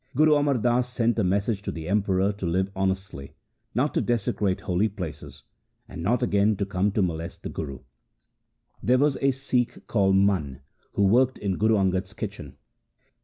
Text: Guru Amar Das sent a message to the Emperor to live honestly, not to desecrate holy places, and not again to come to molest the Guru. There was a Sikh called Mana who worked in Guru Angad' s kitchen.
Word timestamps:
Guru 0.15 0.33
Amar 0.33 0.57
Das 0.57 0.89
sent 0.91 1.19
a 1.19 1.23
message 1.23 1.61
to 1.61 1.71
the 1.71 1.87
Emperor 1.87 2.31
to 2.31 2.47
live 2.47 2.71
honestly, 2.75 3.35
not 3.75 3.93
to 3.93 4.01
desecrate 4.01 4.61
holy 4.61 4.89
places, 4.89 5.43
and 5.87 6.01
not 6.01 6.23
again 6.23 6.55
to 6.55 6.65
come 6.65 6.89
to 6.93 7.03
molest 7.03 7.43
the 7.43 7.49
Guru. 7.49 7.81
There 8.81 8.97
was 8.97 9.15
a 9.21 9.29
Sikh 9.29 9.85
called 9.85 10.15
Mana 10.15 10.63
who 10.93 11.03
worked 11.03 11.37
in 11.37 11.55
Guru 11.59 11.75
Angad' 11.75 12.05
s 12.05 12.13
kitchen. 12.13 12.57